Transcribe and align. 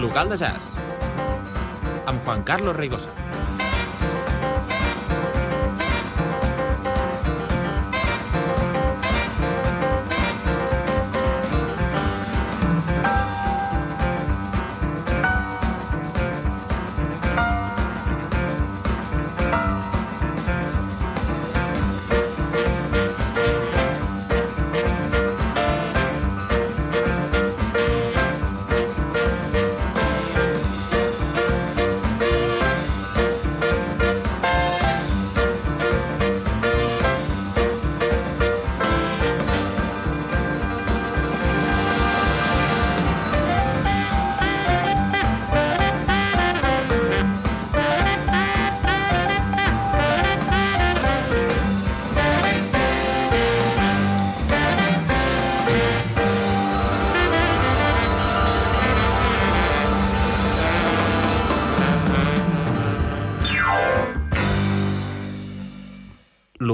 Local 0.00 0.28
de 0.28 0.36
jazz 0.36 0.78
amb 2.06 2.24
Juan 2.24 2.42
Carlos 2.42 2.76
Reigosa. 2.76 3.29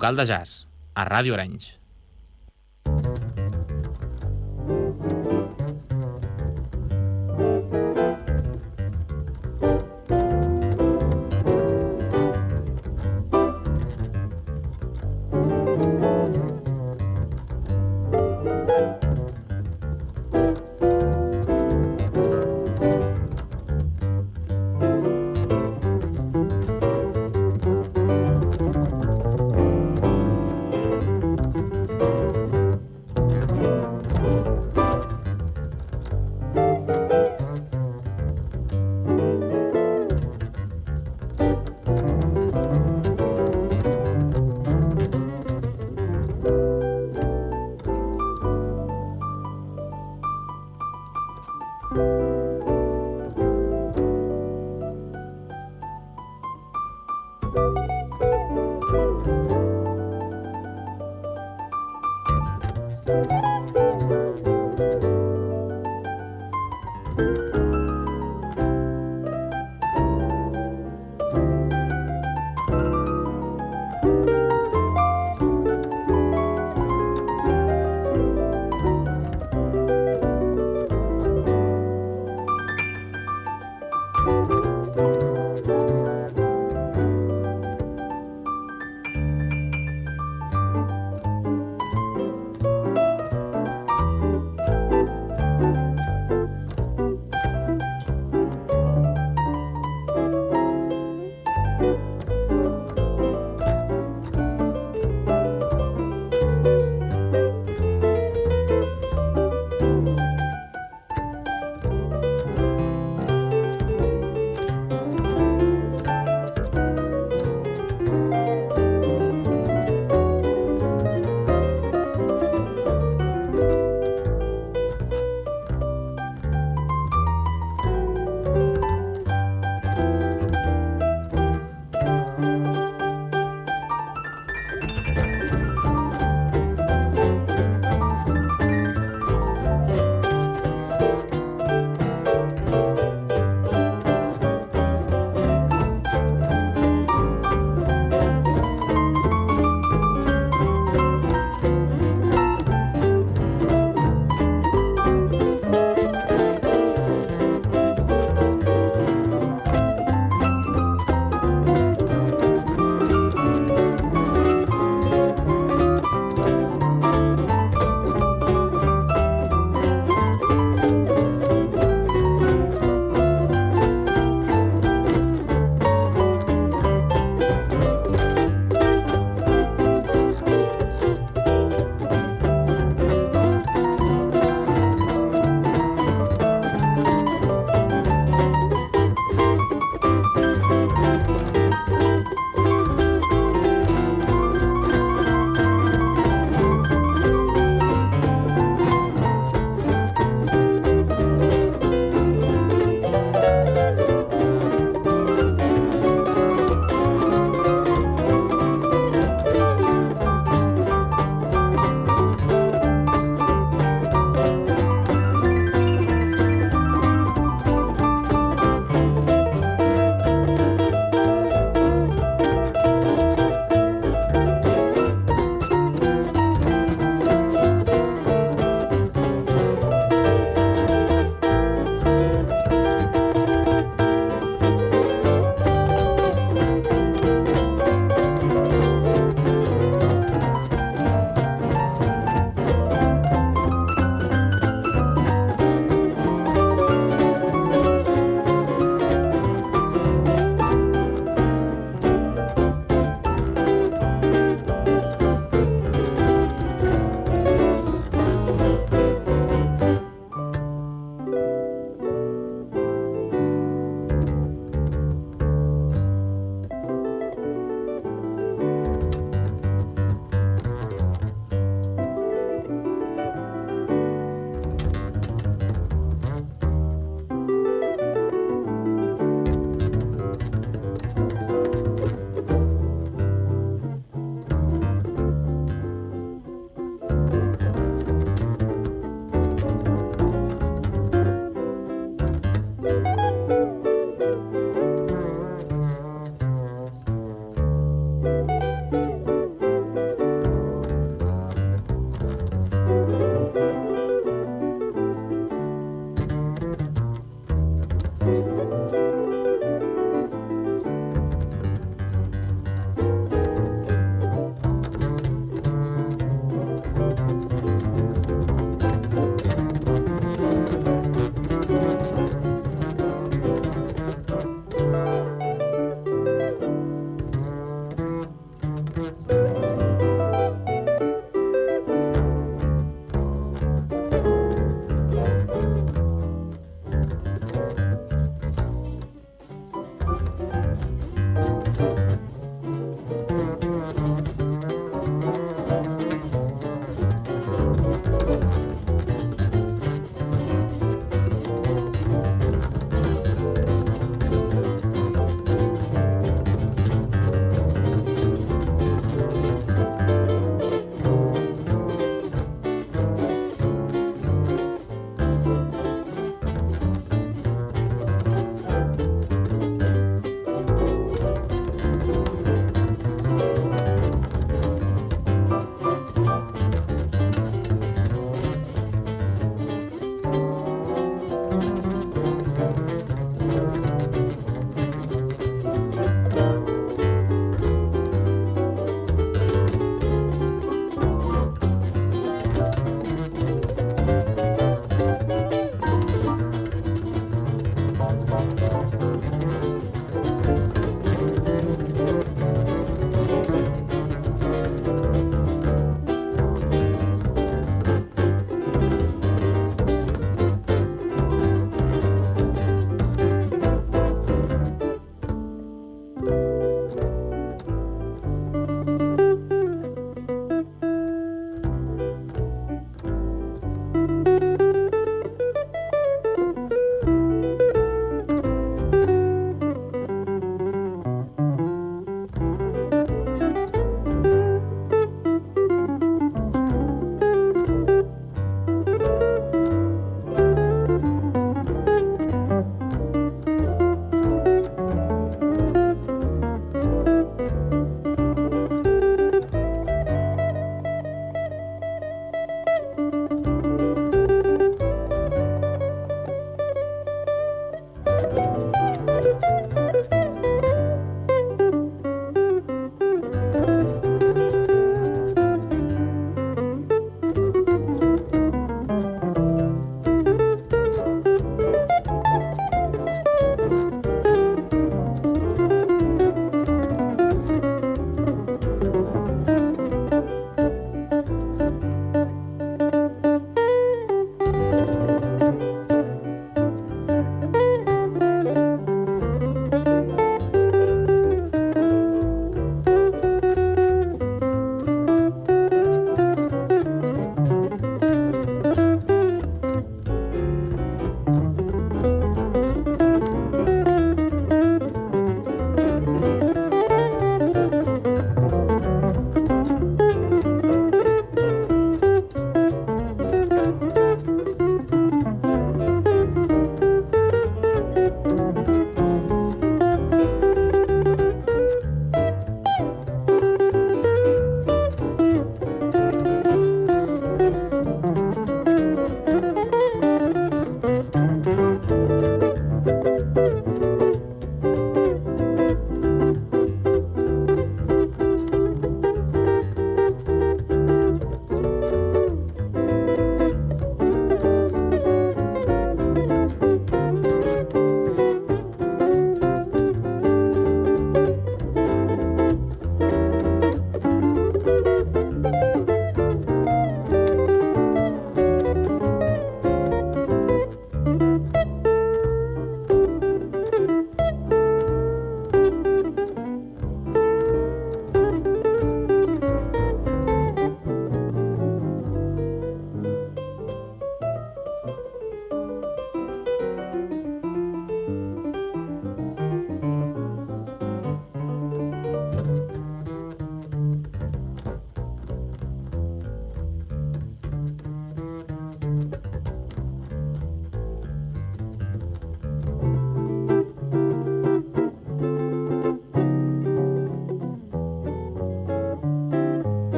Local 0.00 0.16
de 0.16 0.24
jazz, 0.24 0.52
a 0.96 1.04
Ràdio 1.04 1.34
Arenys. 1.36 1.79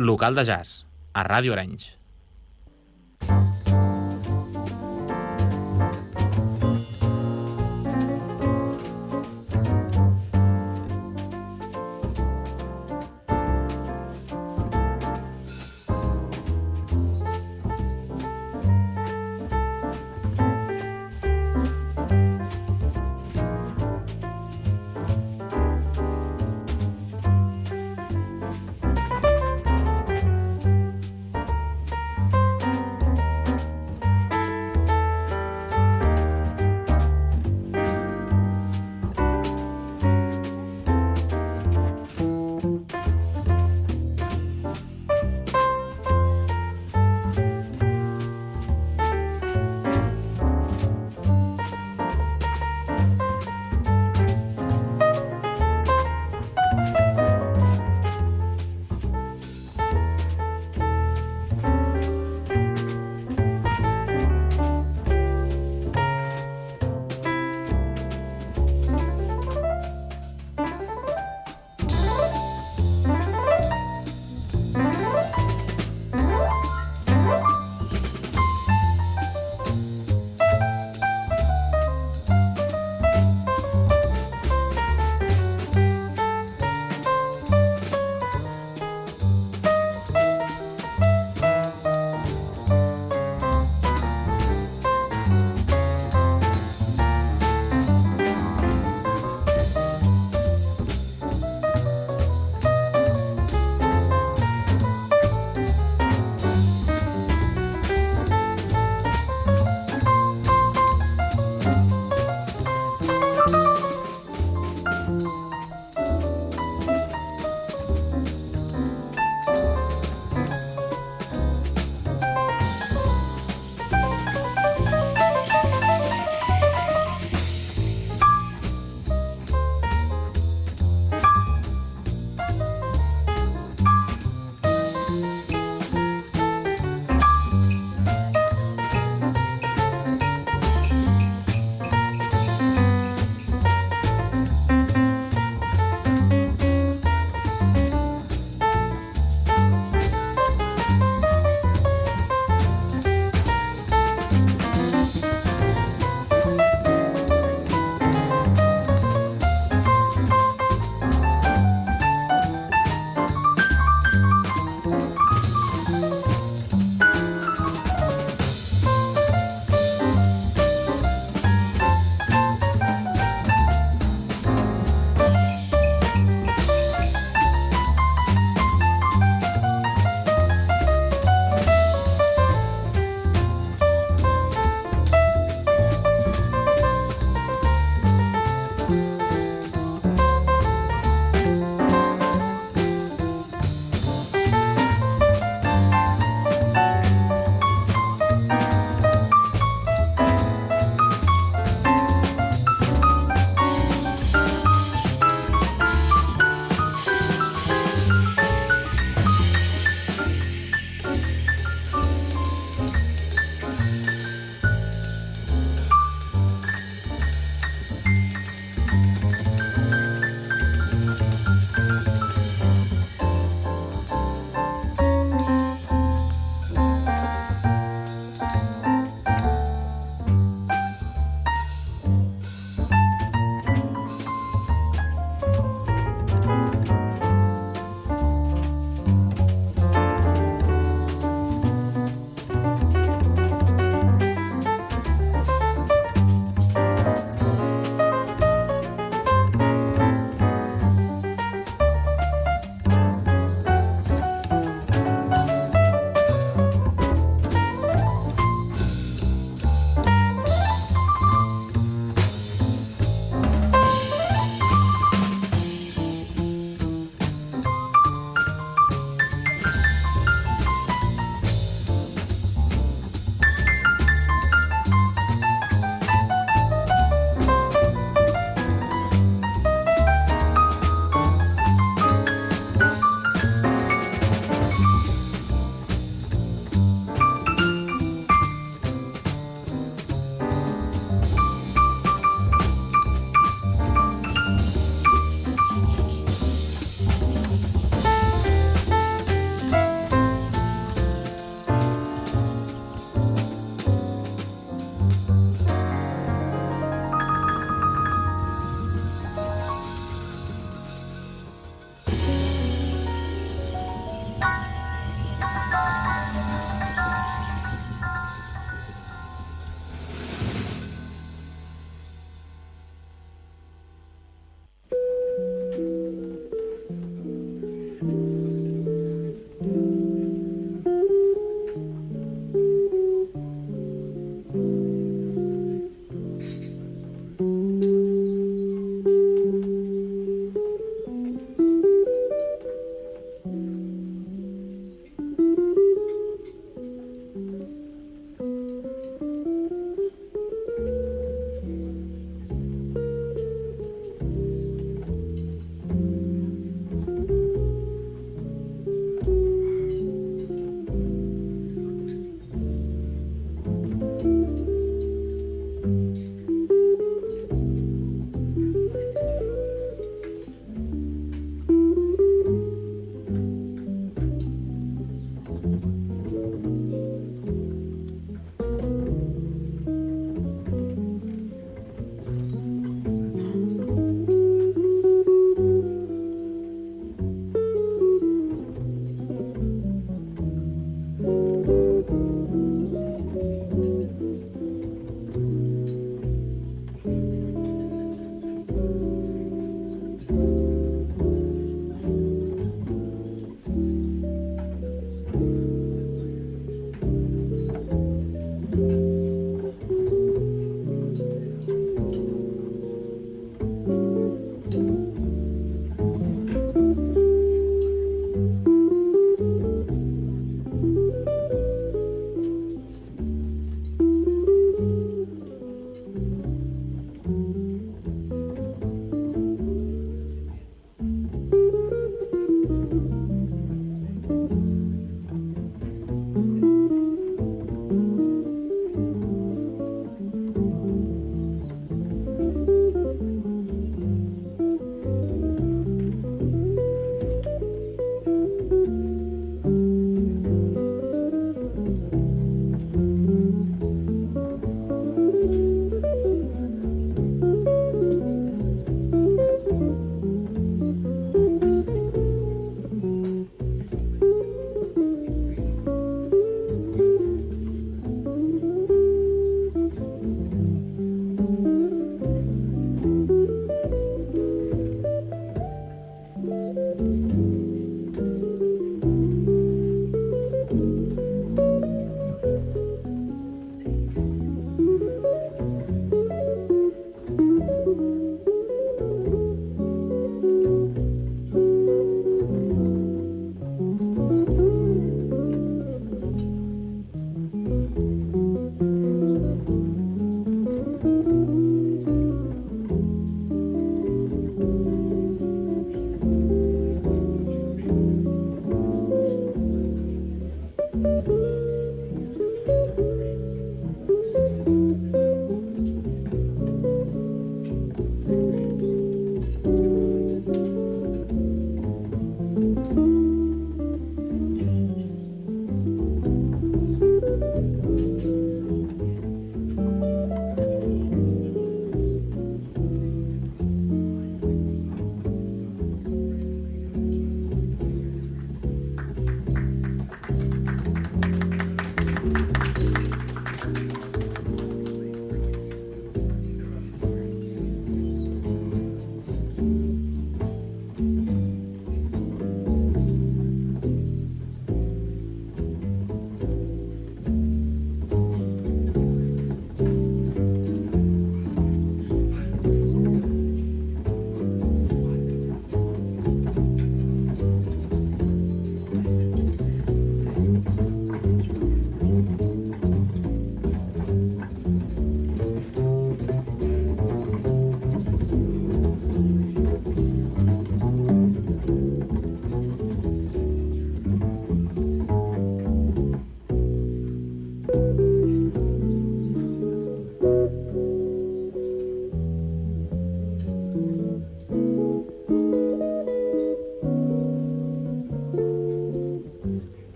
Local 0.00 0.36
de 0.36 0.44
jazz, 0.46 0.86
a 1.12 1.24
Ràdio 1.26 1.56
Arenys. 1.56 1.97